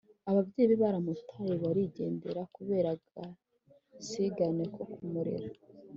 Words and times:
ababyeyi 0.29 0.69
be 0.69 0.75
baramutaye 0.83 1.53
barigendera 1.63 2.41
kubera 2.55 2.89
agasigane 2.95 4.63
ko 4.75 4.81
kumurera 4.93 5.49